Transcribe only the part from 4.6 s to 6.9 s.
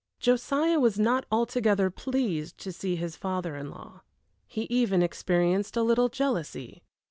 even experienced a little jealousy.